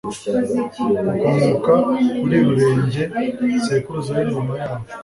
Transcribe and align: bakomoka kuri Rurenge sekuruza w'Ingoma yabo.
bakomoka 1.05 1.73
kuri 2.19 2.37
Rurenge 2.45 3.03
sekuruza 3.65 4.11
w'Ingoma 4.17 4.53
yabo. 4.61 4.85